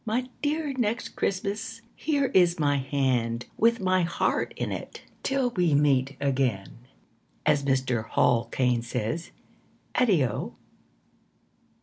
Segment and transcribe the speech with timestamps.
[0.03, 5.03] My dear Next Christmas, Here is my hand, With my heart in it.
[5.21, 6.79] Till we meet again
[7.45, 8.07] As Mr.
[8.07, 9.29] Hall Caine says
[9.93, 10.55] Addio.